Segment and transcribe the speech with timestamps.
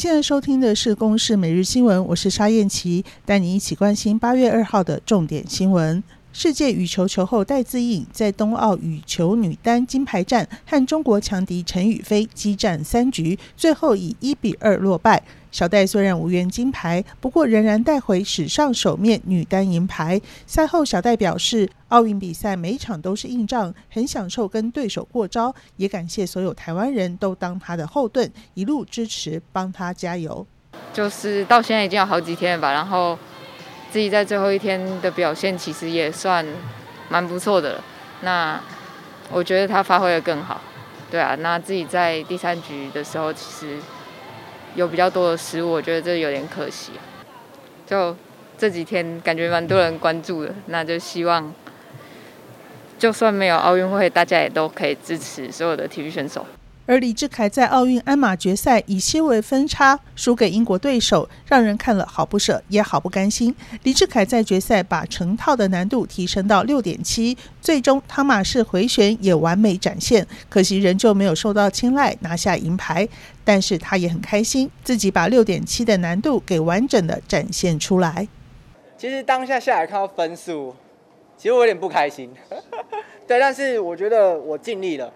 [0.00, 6.02] 现在收听的是《公视每日新闻》，我是沙燕琪，带你一起关心八月二号的重点新闻。
[6.32, 15.22] 世界羽球球后戴资颖在冬奥羽球女单金牌战和中国强敌陈雨菲激战三局，最后以一比二落败。
[15.50, 20.20] 小戴虽然无缘金牌，不过仍然带回史上首面女单银牌。
[20.46, 30.46] 赛后，小戴表示，奥运比赛每场都是硬仗，很享受跟对手过招，也感谢所有台湾人都当他的后盾，一路支持，帮他加油。
[30.92, 33.18] 就是到现在已经有好几天了吧，然后。
[33.90, 36.46] 自己在最后一天的表现其实也算
[37.08, 37.84] 蛮不错的了，
[38.20, 38.60] 那
[39.30, 40.60] 我觉得他发挥得更好，
[41.10, 43.78] 对啊，那自己在第三局的时候其实
[44.76, 46.92] 有比较多的失误，我觉得这有点可惜。
[47.84, 48.16] 就
[48.56, 51.52] 这几天感觉蛮多人关注的，那就希望
[52.96, 56.46] 就算没有奥运会，大家也都可以支持所有的体育选手。
[56.90, 63.54] 而李志凯在奥运鞍马决赛以些微分差输给英国对手，让人看了好不舍，也好不甘心。
[63.84, 73.08] 李志凯在决赛把成套的难度提升到六点七，最终汤马士回旋也完美展现，可惜仍旧没有受到青睐，拿下银牌。
[73.44, 78.26] 但是他也很开心，自己把六点七的难度给完整的展现出来。
[78.98, 80.74] 其实当下下来看到分数，
[81.36, 82.28] 其实我有点不开心。
[83.28, 85.12] 对，但是我觉得我尽力了。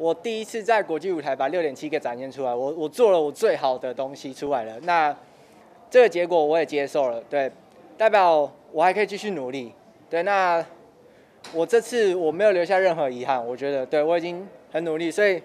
[0.00, 4.80] 我第一次在国际舞台把六点七给展现出来，我我做了我最好的东西出来了。
[4.84, 5.14] 那
[5.90, 7.52] 这个结果我也接受了，对，
[7.98, 9.74] 代表我还可以继续努力。
[10.08, 10.64] 对，那
[11.52, 15.42] 我这次我没有留下任何遗憾，我觉得对我已经很努力，所以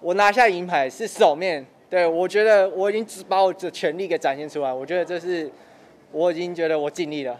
[0.00, 1.64] 我拿下银牌是首面。
[1.88, 5.48] 对，我觉得我已经只把我的全力给展现出来，我觉得这是
[6.10, 7.38] 我已经觉得我尽力了。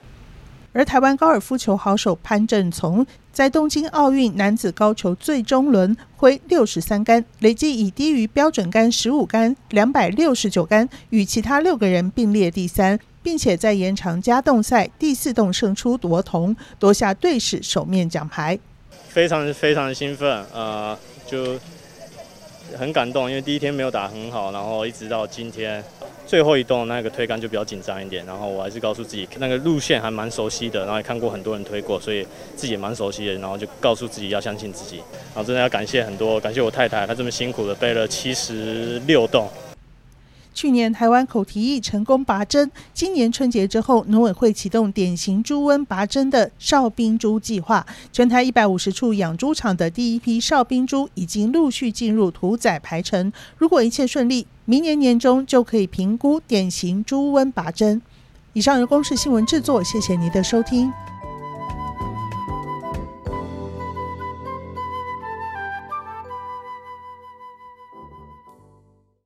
[0.73, 18.59] 而台湾高尔夫球好手潘振从在东京奥运男子高球最终轮挥六十三杆，累计以低于标准杆十五杆两百六十九杆，与其他六个人并列第三，并且在延长加动赛第四洞胜出夺铜，夺下队史首面奖牌。
[19.09, 21.59] 非常非常兴奋，呃，就
[22.79, 25.85] 很感动，因为第一天没有打很好，然后一直到今天。
[26.27, 39.49] 最后一栋那个推杆就比较紧张一点，然后我还是告诉自己那个路线还蛮熟悉的，然后也看过很多人推过，所以自己也蛮熟悉的，然后就告诉自己要相信自己，然后真的要感谢很多，感谢我太太，她这么辛苦的背了七十六栋。
[40.55, 53.33] 去年台湾口蹄疫成功拔针，今年春节之后，农委会启动典型猪瘟拔针的哨兵猪计划，全台一百五十处养猪场的第一批哨兵猪已经陆续进入屠宰排程。
[53.57, 58.01] 如果一切顺利，明年年中就可以评估典型猪瘟拔针。
[58.53, 60.93] 以上由公视新闻制作，谢谢您的收听。